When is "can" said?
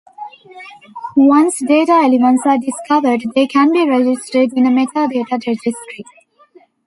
3.45-3.71